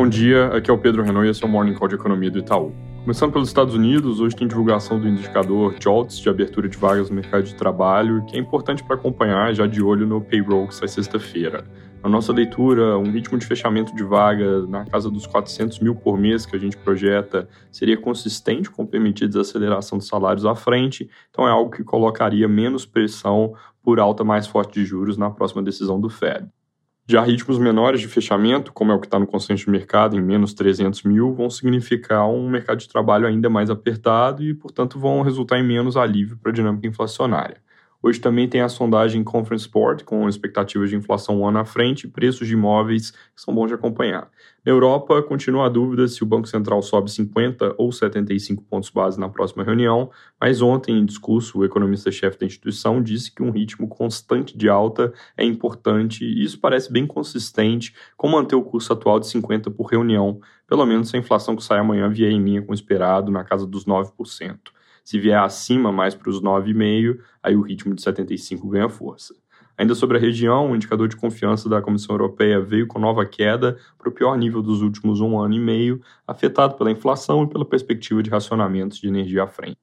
Bom 0.00 0.08
dia, 0.08 0.46
aqui 0.46 0.70
é 0.70 0.72
o 0.72 0.78
Pedro 0.78 1.02
Renault 1.02 1.26
e 1.26 1.30
esse 1.30 1.44
é 1.44 1.46
o 1.46 1.50
Morning 1.50 1.74
Call 1.74 1.86
de 1.86 1.94
Economia 1.94 2.30
do 2.30 2.38
Itaú. 2.38 2.72
Começando 3.02 3.32
pelos 3.32 3.48
Estados 3.48 3.74
Unidos, 3.74 4.18
hoje 4.18 4.34
tem 4.34 4.48
divulgação 4.48 4.98
do 4.98 5.06
indicador 5.06 5.74
JOLTS, 5.78 6.18
de 6.18 6.28
abertura 6.30 6.70
de 6.70 6.78
vagas 6.78 7.10
no 7.10 7.16
mercado 7.16 7.42
de 7.42 7.54
trabalho, 7.54 8.24
que 8.24 8.34
é 8.34 8.40
importante 8.40 8.82
para 8.82 8.96
acompanhar 8.96 9.52
já 9.52 9.66
de 9.66 9.82
olho 9.82 10.06
no 10.06 10.18
payroll 10.18 10.66
que 10.68 10.74
sai 10.74 10.88
sexta-feira. 10.88 11.66
Na 12.02 12.08
nossa 12.08 12.32
leitura, 12.32 12.96
um 12.96 13.12
ritmo 13.12 13.36
de 13.36 13.44
fechamento 13.44 13.94
de 13.94 14.02
vaga 14.02 14.66
na 14.66 14.86
casa 14.86 15.10
dos 15.10 15.26
400 15.26 15.80
mil 15.80 15.94
por 15.94 16.16
mês 16.16 16.46
que 16.46 16.56
a 16.56 16.58
gente 16.58 16.78
projeta 16.78 17.46
seria 17.70 17.98
consistente 17.98 18.70
com 18.70 18.86
permitir 18.86 19.28
desaceleração 19.28 19.98
dos 19.98 20.08
salários 20.08 20.46
à 20.46 20.54
frente, 20.54 21.10
então 21.28 21.46
é 21.46 21.50
algo 21.50 21.70
que 21.70 21.84
colocaria 21.84 22.48
menos 22.48 22.86
pressão 22.86 23.52
por 23.82 24.00
alta 24.00 24.24
mais 24.24 24.46
forte 24.46 24.80
de 24.80 24.86
juros 24.86 25.18
na 25.18 25.30
próxima 25.30 25.62
decisão 25.62 26.00
do 26.00 26.08
Fed. 26.08 26.48
Já 27.10 27.22
ritmos 27.22 27.58
menores 27.58 28.00
de 28.00 28.06
fechamento, 28.06 28.72
como 28.72 28.92
é 28.92 28.94
o 28.94 29.00
que 29.00 29.08
está 29.08 29.18
no 29.18 29.26
consenso 29.26 29.64
de 29.64 29.70
mercado, 29.72 30.16
em 30.16 30.22
menos 30.22 30.54
300 30.54 31.02
mil, 31.02 31.34
vão 31.34 31.50
significar 31.50 32.28
um 32.28 32.48
mercado 32.48 32.78
de 32.78 32.88
trabalho 32.88 33.26
ainda 33.26 33.50
mais 33.50 33.68
apertado 33.68 34.44
e, 34.44 34.54
portanto, 34.54 34.96
vão 34.96 35.20
resultar 35.20 35.58
em 35.58 35.66
menos 35.66 35.96
alívio 35.96 36.38
para 36.38 36.52
a 36.52 36.54
dinâmica 36.54 36.86
inflacionária. 36.86 37.56
Hoje 38.02 38.18
também 38.18 38.48
tem 38.48 38.62
a 38.62 38.68
sondagem 38.68 39.22
Conference 39.22 39.68
Board, 39.68 40.04
com 40.04 40.26
expectativas 40.26 40.88
de 40.88 40.96
inflação 40.96 41.40
um 41.40 41.46
ano 41.46 41.58
à 41.58 41.66
frente 41.66 42.04
e 42.04 42.08
preços 42.08 42.48
de 42.48 42.54
imóveis 42.54 43.10
que 43.10 43.42
são 43.42 43.54
bons 43.54 43.68
de 43.68 43.74
acompanhar. 43.74 44.30
Na 44.64 44.72
Europa, 44.72 45.22
continua 45.22 45.66
a 45.66 45.68
dúvida 45.68 46.08
se 46.08 46.22
o 46.22 46.26
Banco 46.26 46.48
Central 46.48 46.80
sobe 46.80 47.10
50 47.10 47.74
ou 47.76 47.92
75 47.92 48.64
pontos 48.64 48.88
base 48.88 49.20
na 49.20 49.28
próxima 49.28 49.62
reunião, 49.62 50.10
mas 50.40 50.62
ontem, 50.62 50.98
em 50.98 51.04
discurso, 51.04 51.58
o 51.58 51.64
economista-chefe 51.64 52.38
da 52.38 52.46
instituição 52.46 53.02
disse 53.02 53.34
que 53.34 53.42
um 53.42 53.50
ritmo 53.50 53.86
constante 53.86 54.56
de 54.56 54.68
alta 54.70 55.12
é 55.36 55.44
importante 55.44 56.24
e 56.24 56.42
isso 56.42 56.58
parece 56.58 56.90
bem 56.90 57.06
consistente 57.06 57.94
com 58.16 58.28
manter 58.28 58.56
o 58.56 58.62
curso 58.62 58.94
atual 58.94 59.20
de 59.20 59.26
50 59.26 59.70
por 59.70 59.84
reunião, 59.84 60.40
pelo 60.66 60.86
menos 60.86 61.10
se 61.10 61.16
a 61.16 61.20
inflação 61.20 61.54
que 61.54 61.62
sai 61.62 61.78
amanhã 61.78 62.08
vier 62.08 62.30
em 62.30 62.42
linha 62.42 62.62
com 62.62 62.72
o 62.72 62.74
esperado, 62.74 63.30
na 63.30 63.44
casa 63.44 63.66
dos 63.66 63.84
9%. 63.84 64.58
Se 65.04 65.18
vier 65.18 65.38
acima, 65.38 65.90
mais 65.90 66.14
para 66.14 66.30
os 66.30 66.40
9,5, 66.40 67.18
aí 67.42 67.56
o 67.56 67.62
ritmo 67.62 67.94
de 67.94 68.02
75 68.02 68.68
ganha 68.68 68.88
força. 68.88 69.34
Ainda 69.80 69.94
sobre 69.94 70.18
a 70.18 70.20
região, 70.20 70.70
o 70.70 70.76
indicador 70.76 71.08
de 71.08 71.16
confiança 71.16 71.66
da 71.66 71.80
Comissão 71.80 72.14
Europeia 72.14 72.60
veio 72.60 72.86
com 72.86 72.98
nova 72.98 73.24
queda 73.24 73.78
para 73.96 74.10
o 74.10 74.12
pior 74.12 74.36
nível 74.36 74.60
dos 74.60 74.82
últimos 74.82 75.20
um 75.22 75.38
ano 75.38 75.54
e 75.54 75.58
meio, 75.58 76.02
afetado 76.26 76.74
pela 76.74 76.90
inflação 76.90 77.44
e 77.44 77.48
pela 77.48 77.64
perspectiva 77.64 78.22
de 78.22 78.28
racionamentos 78.28 78.98
de 78.98 79.08
energia 79.08 79.44
à 79.44 79.46
frente. 79.46 79.78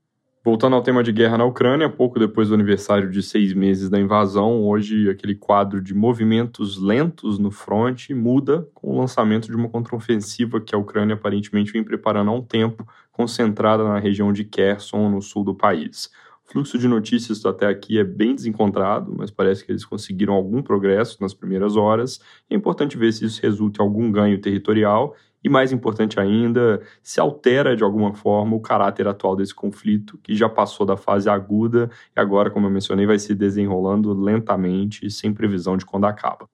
Voltando 0.48 0.78
ao 0.78 0.82
tema 0.82 1.04
de 1.04 1.12
guerra 1.12 1.40
na 1.40 1.44
Ucrânia, 1.46 1.90
pouco 1.90 2.18
depois 2.18 2.48
do 2.48 2.54
aniversário 2.54 3.10
de 3.12 3.22
seis 3.22 3.54
meses 3.54 3.90
da 3.90 4.00
invasão, 4.00 4.64
hoje 4.64 5.10
aquele 5.10 5.36
quadro 5.36 5.82
de 5.82 5.94
movimentos 5.94 6.82
lentos 6.82 7.38
no 7.38 7.52
fronte 7.52 8.14
muda 8.14 8.66
com 8.74 8.92
o 8.92 8.98
lançamento 8.98 9.48
de 9.48 9.56
uma 9.58 9.68
contraofensiva 9.68 10.62
que 10.62 10.74
a 10.74 10.78
Ucrânia 10.78 11.16
aparentemente 11.16 11.74
vem 11.74 11.84
preparando 11.84 12.30
há 12.32 12.34
um 12.34 12.42
tempo, 12.42 12.88
concentrada 13.18 13.84
na 13.84 13.98
região 13.98 14.32
de 14.32 14.44
Kherson, 14.44 15.10
no 15.10 15.24
sul 15.24 15.44
do 15.44 15.56
país. 15.56 16.12
O 16.48 16.52
fluxo 16.52 16.78
de 16.78 16.88
notícias 16.88 17.44
até 17.44 17.66
aqui 17.66 17.98
é 17.98 18.04
bem 18.04 18.36
desencontrado, 18.36 19.12
mas 19.18 19.32
parece 19.32 19.66
que 19.66 19.72
eles 19.72 19.84
conseguiram 19.84 20.36
algum 20.36 20.62
progresso 20.62 21.18
nas 21.20 21.34
primeiras 21.34 21.76
horas. 21.76 22.22
É 22.48 22.56
importante 22.56 22.96
ver 22.96 23.12
se 23.12 23.26
isso 23.26 23.42
resulta 23.42 23.82
em 23.82 23.86
algum 23.86 24.12
ganho 24.12 24.40
territorial 24.40 25.16
e, 25.44 25.50
mais 25.50 25.72
importante 25.72 26.20
ainda, 26.20 26.80
se 27.02 27.20
altera 27.20 27.76
de 27.76 27.84
alguma 27.84 28.14
forma 28.14 28.56
o 28.56 28.62
caráter 28.62 29.08
atual 29.08 29.36
desse 29.36 29.54
conflito, 29.54 30.20
que 30.20 30.36
já 30.36 30.48
passou 30.48 30.86
da 30.86 30.96
fase 30.96 31.28
aguda 31.28 31.90
e 32.16 32.20
agora, 32.20 32.52
como 32.52 32.68
eu 32.68 32.72
mencionei, 32.72 33.08
vai 33.08 33.18
se 33.18 33.34
desenrolando 33.34 34.14
lentamente, 34.14 35.10
sem 35.10 35.34
previsão 35.34 35.76
de 35.76 35.86
quando 35.86 36.06
acaba. 36.06 36.48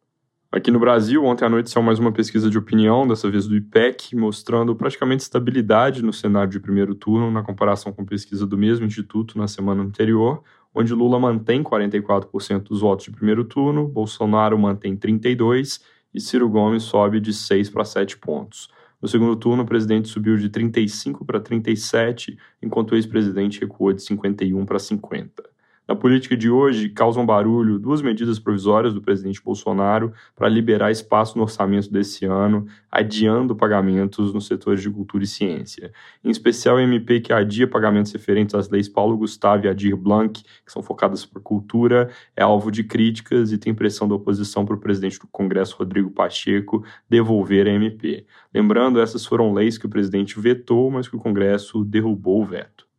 Aqui 0.54 0.70
no 0.70 0.78
Brasil, 0.78 1.26
ontem 1.26 1.44
à 1.44 1.50
noite 1.50 1.72
saiu 1.72 1.82
mais 1.82 1.98
uma 1.98 2.12
pesquisa 2.12 2.48
de 2.48 2.60
opinião, 2.60 3.08
dessa 3.08 3.28
vez 3.28 3.48
do 3.48 3.56
IPEC, 3.56 4.16
mostrando 4.16 4.76
praticamente 4.76 5.24
estabilidade 5.24 6.04
no 6.04 6.14
cenário 6.14 6.52
de 6.52 6.60
primeiro 6.60 6.94
turno 6.94 7.32
na 7.32 7.42
comparação 7.42 7.92
com 7.92 8.06
pesquisa 8.06 8.46
do 8.46 8.56
mesmo 8.56 8.86
instituto 8.86 9.36
na 9.36 9.48
semana 9.48 9.82
anterior, 9.82 10.44
onde 10.72 10.94
Lula 10.94 11.20
mantém 11.20 11.64
44% 11.64 12.66
dos 12.66 12.82
votos 12.82 13.06
de 13.06 13.12
primeiro 13.12 13.44
turno, 13.44 13.88
Bolsonaro 13.88 14.56
mantém 14.56 14.96
32% 14.96 15.82
e 16.14 16.22
Ciro 16.22 16.48
Gomes 16.48 16.84
sobe 16.84 17.20
de 17.20 17.34
6 17.34 17.72
para 17.72 17.84
7 17.84 18.20
pontos. 18.20 18.70
No 19.02 19.08
segundo 19.08 19.36
turno, 19.36 19.64
o 19.64 19.66
presidente 19.66 20.08
subiu 20.08 20.38
de 20.38 20.50
35 20.50 21.26
para 21.26 21.40
37, 21.40 22.38
enquanto 22.62 22.92
o 22.92 22.96
ex-presidente 22.96 23.60
recuou 23.60 23.92
de 23.92 24.04
51 24.04 24.64
para 24.68 24.78
50. 24.78 25.53
Na 25.86 25.96
política 25.96 26.38
de 26.38 26.50
hoje, 26.50 26.88
causam 26.88 27.26
barulho 27.26 27.78
duas 27.78 28.02
medidas 28.02 28.40
provisórias 28.40 28.94
do 28.94 29.02
presidente 29.02 29.44
Bolsonaro 29.44 30.14
para 30.34 30.48
liberar 30.48 30.92
espaço 30.92 31.38
no 31.38 31.44
orçamento 31.44 31.92
desse 31.92 32.26
ano, 32.26 32.66
adiando 32.90 33.54
pagamentos 33.54 34.34
nos 34.34 34.48
setores 34.48 34.82
de 34.82 34.90
cultura 34.90 35.26
e 35.26 35.28
ciência. 35.28 35.92
Em 36.24 36.30
especial, 36.30 36.78
a 36.78 36.84
MP 36.84 37.20
que 37.20 37.34
adia 37.34 37.68
pagamentos 37.68 38.14
referentes 38.14 38.56
às 38.56 38.70
leis 38.70 38.88
Paulo 38.88 39.18
Gustavo 39.18 39.66
e 39.66 39.68
Adir 39.68 39.98
Blanc, 39.98 40.42
que 40.42 40.72
são 40.72 40.82
focadas 40.82 41.26
para 41.26 41.42
cultura, 41.42 42.10
é 42.34 42.42
alvo 42.42 42.72
de 42.72 42.86
críticas 42.86 43.52
e 43.52 43.58
tem 43.58 43.74
pressão 43.74 44.08
da 44.08 44.16
oposição 44.16 44.66
para 44.66 44.76
o 44.76 44.80
presidente 44.80 45.20
do 45.20 45.28
Congresso, 45.28 45.76
Rodrigo 45.78 46.10
Pacheco, 46.10 46.82
devolver 47.10 47.68
a 47.68 47.72
MP. 47.72 48.26
Lembrando, 48.54 49.02
essas 49.02 49.26
foram 49.26 49.52
leis 49.52 49.78
que 49.78 49.86
o 49.86 49.90
presidente 49.90 50.40
vetou, 50.40 50.90
mas 50.90 51.10
que 51.10 51.16
o 51.18 51.20
Congresso 51.20 51.84
derrubou 51.84 52.42
o 52.42 52.46
veto. 52.46 52.93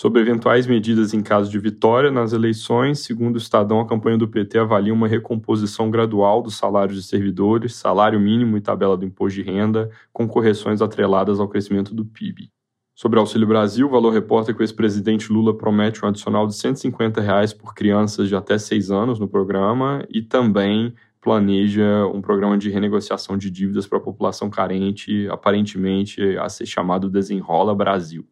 Sobre 0.00 0.20
eventuais 0.20 0.64
medidas 0.64 1.12
em 1.12 1.20
caso 1.20 1.50
de 1.50 1.58
vitória 1.58 2.08
nas 2.08 2.32
eleições, 2.32 3.00
segundo 3.00 3.34
o 3.34 3.38
Estadão, 3.38 3.80
a 3.80 3.84
campanha 3.84 4.16
do 4.16 4.28
PT 4.28 4.56
avalia 4.56 4.94
uma 4.94 5.08
recomposição 5.08 5.90
gradual 5.90 6.40
dos 6.40 6.56
salários 6.56 6.96
de 6.96 7.02
servidores, 7.02 7.74
salário 7.74 8.20
mínimo 8.20 8.56
e 8.56 8.60
tabela 8.60 8.96
do 8.96 9.04
imposto 9.04 9.42
de 9.42 9.42
renda, 9.42 9.90
com 10.12 10.28
correções 10.28 10.80
atreladas 10.80 11.40
ao 11.40 11.48
crescimento 11.48 11.96
do 11.96 12.04
PIB. 12.04 12.48
Sobre 12.94 13.18
Auxílio 13.18 13.48
Brasil, 13.48 13.88
o 13.88 13.90
Valor 13.90 14.12
Repórter 14.12 14.54
que 14.54 14.60
o 14.60 14.62
ex-presidente 14.62 15.32
Lula 15.32 15.58
promete 15.58 16.04
um 16.04 16.08
adicional 16.08 16.46
de 16.46 16.54
150 16.54 17.20
reais 17.20 17.52
por 17.52 17.74
crianças 17.74 18.28
de 18.28 18.36
até 18.36 18.56
6 18.56 18.92
anos 18.92 19.18
no 19.18 19.26
programa 19.26 20.06
e 20.08 20.22
também 20.22 20.94
planeja 21.20 22.06
um 22.06 22.20
programa 22.20 22.56
de 22.56 22.70
renegociação 22.70 23.36
de 23.36 23.50
dívidas 23.50 23.84
para 23.84 23.98
a 23.98 24.02
população 24.02 24.48
carente, 24.48 25.26
aparentemente 25.28 26.38
a 26.38 26.48
ser 26.48 26.66
chamado 26.66 27.10
Desenrola 27.10 27.74
Brasil. 27.74 28.24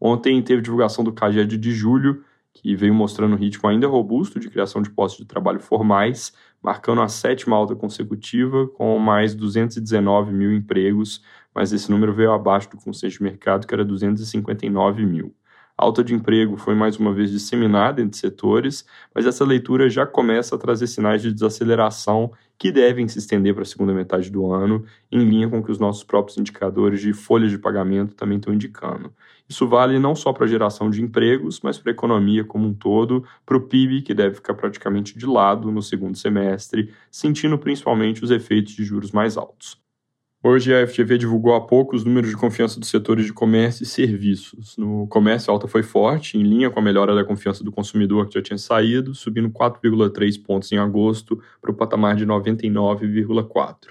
Ontem 0.00 0.42
teve 0.42 0.62
divulgação 0.62 1.04
do 1.04 1.12
CAGED 1.12 1.56
de 1.56 1.72
julho, 1.72 2.24
que 2.52 2.74
veio 2.74 2.94
mostrando 2.94 3.34
um 3.34 3.38
ritmo 3.38 3.68
ainda 3.68 3.86
robusto 3.86 4.40
de 4.40 4.48
criação 4.48 4.80
de 4.80 4.90
postos 4.90 5.22
de 5.22 5.28
trabalho 5.28 5.60
formais, 5.60 6.32
marcando 6.62 7.02
a 7.02 7.08
sétima 7.08 7.56
alta 7.56 7.76
consecutiva, 7.76 8.66
com 8.68 8.98
mais 8.98 9.34
219 9.34 10.32
mil 10.32 10.52
empregos, 10.52 11.22
mas 11.54 11.72
esse 11.72 11.90
número 11.90 12.14
veio 12.14 12.32
abaixo 12.32 12.70
do 12.70 12.76
consenso 12.76 13.18
de 13.18 13.22
mercado, 13.22 13.66
que 13.66 13.74
era 13.74 13.84
259 13.84 15.04
mil. 15.04 15.34
A 15.78 15.84
alta 15.84 16.02
de 16.02 16.14
emprego 16.14 16.56
foi 16.56 16.74
mais 16.74 16.96
uma 16.96 17.12
vez 17.12 17.30
disseminada 17.30 18.00
entre 18.00 18.18
setores, 18.18 18.86
mas 19.14 19.26
essa 19.26 19.44
leitura 19.44 19.90
já 19.90 20.06
começa 20.06 20.54
a 20.54 20.58
trazer 20.58 20.86
sinais 20.86 21.20
de 21.20 21.30
desaceleração 21.30 22.32
que 22.58 22.72
devem 22.72 23.06
se 23.06 23.18
estender 23.18 23.52
para 23.52 23.62
a 23.62 23.66
segunda 23.66 23.92
metade 23.92 24.30
do 24.30 24.50
ano, 24.50 24.86
em 25.12 25.18
linha 25.18 25.48
com 25.50 25.58
o 25.58 25.62
que 25.62 25.70
os 25.70 25.78
nossos 25.78 26.02
próprios 26.02 26.38
indicadores 26.38 27.02
de 27.02 27.12
folha 27.12 27.46
de 27.46 27.58
pagamento 27.58 28.14
também 28.14 28.38
estão 28.38 28.54
indicando. 28.54 29.12
Isso 29.46 29.68
vale 29.68 29.98
não 29.98 30.14
só 30.16 30.32
para 30.32 30.46
a 30.46 30.48
geração 30.48 30.88
de 30.88 31.02
empregos, 31.02 31.60
mas 31.62 31.76
para 31.78 31.92
a 31.92 31.94
economia 31.94 32.42
como 32.42 32.66
um 32.66 32.72
todo, 32.72 33.22
para 33.44 33.58
o 33.58 33.60
PIB, 33.60 34.00
que 34.00 34.14
deve 34.14 34.36
ficar 34.36 34.54
praticamente 34.54 35.18
de 35.18 35.26
lado 35.26 35.70
no 35.70 35.82
segundo 35.82 36.16
semestre, 36.16 36.90
sentindo 37.10 37.58
principalmente 37.58 38.24
os 38.24 38.30
efeitos 38.30 38.72
de 38.72 38.82
juros 38.82 39.12
mais 39.12 39.36
altos. 39.36 39.85
Hoje 40.48 40.72
a 40.72 40.86
FGV 40.86 41.18
divulgou 41.18 41.56
há 41.56 41.60
pouco 41.60 41.96
os 41.96 42.04
números 42.04 42.30
de 42.30 42.36
confiança 42.36 42.78
dos 42.78 42.88
setores 42.88 43.26
de 43.26 43.32
comércio 43.32 43.82
e 43.82 43.86
serviços. 43.86 44.76
No 44.76 45.04
comércio, 45.08 45.50
a 45.50 45.52
alta 45.52 45.66
foi 45.66 45.82
forte, 45.82 46.38
em 46.38 46.44
linha 46.44 46.70
com 46.70 46.78
a 46.78 46.82
melhora 46.82 47.16
da 47.16 47.24
confiança 47.24 47.64
do 47.64 47.72
consumidor 47.72 48.28
que 48.28 48.34
já 48.34 48.40
tinha 48.40 48.56
saído, 48.56 49.12
subindo 49.12 49.50
4,3 49.50 50.40
pontos 50.40 50.70
em 50.70 50.78
agosto 50.78 51.42
para 51.60 51.72
o 51.72 51.74
patamar 51.74 52.14
de 52.14 52.24
99,4. 52.24 53.88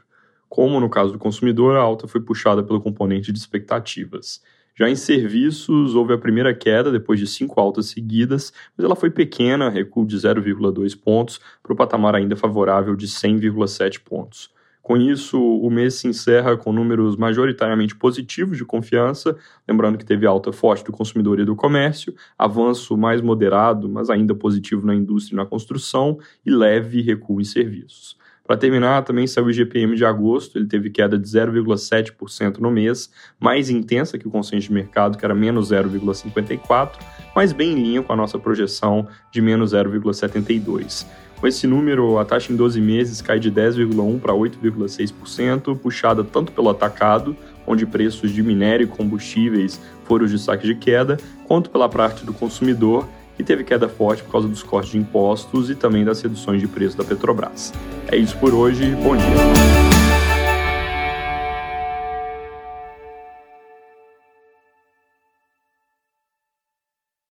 Como 0.47 0.79
no 0.79 0.89
caso 0.89 1.11
do 1.11 1.19
consumidor, 1.19 1.75
a 1.75 1.81
alta 1.81 2.07
foi 2.07 2.21
puxada 2.21 2.63
pelo 2.63 2.79
componente 2.79 3.33
de 3.33 3.37
expectativas. 3.37 4.41
Já 4.79 4.89
em 4.89 4.95
serviços, 4.95 5.93
houve 5.93 6.13
a 6.13 6.17
primeira 6.17 6.55
queda 6.55 6.89
depois 6.89 7.19
de 7.19 7.27
cinco 7.27 7.59
altas 7.59 7.87
seguidas, 7.87 8.53
mas 8.77 8.85
ela 8.85 8.95
foi 8.95 9.09
pequena, 9.09 9.69
recuo 9.69 10.05
de 10.05 10.15
0,2 10.15 10.97
pontos, 10.97 11.37
para 11.61 11.73
o 11.73 11.75
patamar 11.75 12.15
ainda 12.15 12.37
favorável 12.37 12.95
de 12.95 13.09
100,7 13.09 13.99
pontos. 13.99 14.55
Com 14.85 14.97
isso, 14.97 15.41
o 15.41 15.67
mês 15.71 15.95
se 15.95 16.07
encerra 16.07 16.55
com 16.55 16.71
números 16.71 17.17
majoritariamente 17.17 17.95
positivos 17.95 18.55
de 18.55 18.63
confiança, 18.63 19.35
lembrando 19.67 19.97
que 19.97 20.05
teve 20.05 20.27
alta 20.27 20.51
forte 20.51 20.85
do 20.85 20.91
consumidor 20.91 21.39
e 21.39 21.43
do 21.43 21.55
comércio, 21.55 22.13
avanço 22.37 22.95
mais 22.95 23.19
moderado, 23.19 23.89
mas 23.89 24.11
ainda 24.11 24.35
positivo 24.35 24.85
na 24.85 24.93
indústria 24.93 25.33
e 25.33 25.37
na 25.37 25.45
construção, 25.47 26.19
e 26.45 26.51
leve 26.51 27.01
recuo 27.01 27.41
em 27.41 27.43
serviços. 27.43 28.15
Para 28.45 28.57
terminar, 28.57 29.01
também 29.01 29.25
saiu 29.25 29.47
o 29.47 29.49
IGPM 29.49 29.95
de 29.95 30.05
agosto, 30.05 30.55
ele 30.55 30.67
teve 30.67 30.91
queda 30.91 31.17
de 31.17 31.27
0,7% 31.27 32.59
no 32.59 32.69
mês, 32.69 33.09
mais 33.39 33.71
intensa 33.71 34.19
que 34.19 34.27
o 34.27 34.31
consenso 34.31 34.67
de 34.67 34.73
mercado, 34.73 35.17
que 35.17 35.25
era 35.25 35.33
menos 35.33 35.71
0,54%, 35.71 36.91
mas 37.35 37.51
bem 37.51 37.71
em 37.71 37.81
linha 37.81 38.03
com 38.03 38.13
a 38.13 38.15
nossa 38.15 38.37
projeção 38.37 39.07
de 39.31 39.41
menos 39.41 39.73
0,72%. 39.73 41.24
Com 41.39 41.47
esse 41.47 41.67
número, 41.67 42.17
a 42.17 42.25
taxa 42.25 42.51
em 42.51 42.55
12 42.55 42.79
meses 42.79 43.21
cai 43.21 43.39
de 43.39 43.51
10,1% 43.51 44.19
para 44.19 44.33
8,6%, 44.33 45.77
puxada 45.77 46.23
tanto 46.23 46.51
pelo 46.51 46.69
atacado, 46.69 47.35
onde 47.67 47.85
preços 47.85 48.31
de 48.31 48.41
minério 48.41 48.85
e 48.85 48.87
combustíveis 48.87 49.81
foram 50.05 50.25
os 50.25 50.31
destaques 50.31 50.65
de 50.65 50.75
queda, 50.75 51.17
quanto 51.45 51.69
pela 51.69 51.89
parte 51.89 52.25
do 52.25 52.33
consumidor, 52.33 53.07
que 53.35 53.43
teve 53.43 53.63
queda 53.63 53.89
forte 53.89 54.23
por 54.23 54.31
causa 54.31 54.47
dos 54.47 54.63
cortes 54.63 54.91
de 54.91 54.97
impostos 54.97 55.69
e 55.69 55.75
também 55.75 56.05
das 56.05 56.21
reduções 56.21 56.61
de 56.61 56.67
preço 56.67 56.97
da 56.97 57.03
Petrobras. 57.03 57.73
É 58.07 58.15
isso 58.15 58.37
por 58.37 58.53
hoje, 58.53 58.95
bom 59.03 59.17
dia. 59.17 60.04